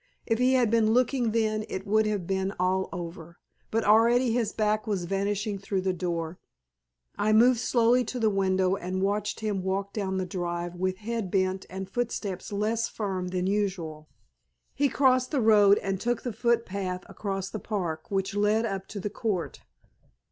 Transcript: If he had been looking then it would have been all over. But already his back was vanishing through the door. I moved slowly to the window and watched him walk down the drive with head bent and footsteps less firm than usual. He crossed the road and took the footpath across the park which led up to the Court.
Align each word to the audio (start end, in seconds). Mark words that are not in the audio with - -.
If 0.25 0.39
he 0.39 0.55
had 0.55 0.71
been 0.71 0.93
looking 0.95 1.29
then 1.31 1.63
it 1.69 1.85
would 1.85 2.07
have 2.07 2.25
been 2.25 2.55
all 2.59 2.89
over. 2.91 3.37
But 3.69 3.83
already 3.83 4.31
his 4.31 4.51
back 4.51 4.87
was 4.87 5.05
vanishing 5.05 5.59
through 5.59 5.81
the 5.81 5.93
door. 5.93 6.39
I 7.19 7.33
moved 7.33 7.59
slowly 7.59 8.03
to 8.05 8.17
the 8.19 8.27
window 8.31 8.75
and 8.75 9.03
watched 9.03 9.41
him 9.41 9.61
walk 9.61 9.93
down 9.93 10.17
the 10.17 10.25
drive 10.25 10.73
with 10.73 10.97
head 10.97 11.29
bent 11.29 11.67
and 11.69 11.87
footsteps 11.87 12.51
less 12.51 12.87
firm 12.89 13.27
than 13.27 13.45
usual. 13.45 14.09
He 14.73 14.89
crossed 14.89 15.29
the 15.29 15.39
road 15.39 15.77
and 15.83 16.01
took 16.01 16.23
the 16.23 16.33
footpath 16.33 17.03
across 17.07 17.51
the 17.51 17.59
park 17.59 18.09
which 18.09 18.33
led 18.35 18.65
up 18.65 18.87
to 18.87 18.99
the 18.99 19.11
Court. 19.11 19.61